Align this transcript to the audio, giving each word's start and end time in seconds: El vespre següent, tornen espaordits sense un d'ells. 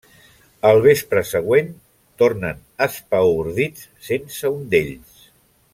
El 0.69 0.79
vespre 0.85 1.21
següent, 1.31 1.69
tornen 2.23 2.65
espaordits 2.87 3.87
sense 4.11 4.53
un 4.57 4.65
d'ells. 4.73 5.25